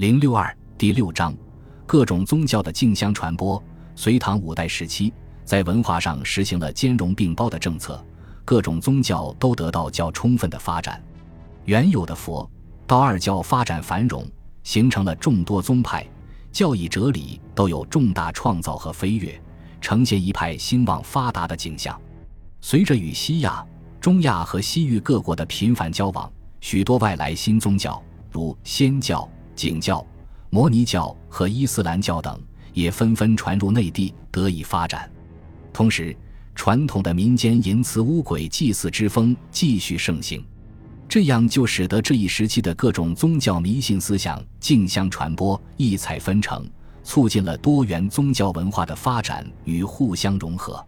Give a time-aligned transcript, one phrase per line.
[0.00, 1.36] 零六二第六章，
[1.84, 3.62] 各种宗教的竞相传播。
[3.94, 5.12] 隋唐五代时期，
[5.44, 8.02] 在文化上实行了兼容并包的政策，
[8.42, 11.04] 各种宗教都得到较充分的发展。
[11.66, 12.50] 原有的佛
[12.86, 14.26] 道二教发展繁荣，
[14.62, 16.06] 形成了众多宗派，
[16.50, 19.38] 教义哲理都有重大创造和飞跃，
[19.82, 22.00] 呈现一派兴旺发达的景象。
[22.62, 23.62] 随着与西亚、
[24.00, 26.32] 中亚和西域各国的频繁交往，
[26.62, 29.28] 许多外来新宗教，如仙教。
[29.60, 30.02] 景教、
[30.48, 32.40] 摩尼教和伊斯兰教等
[32.72, 35.10] 也纷纷传入内地，得以发展。
[35.70, 36.16] 同时，
[36.54, 40.42] 传统的民间淫词巫鬼祭祀之风继续盛行，
[41.06, 46.66] 这样就使得这一时期的各种宗教迷信思想竞相传播、异彩纷呈，
[47.02, 50.82] 促进了多元宗教文化的发展与互相融合。